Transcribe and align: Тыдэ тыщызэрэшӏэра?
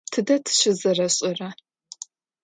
Тыдэ 0.11 0.35
тыщызэрэшӏэра? 0.45 1.49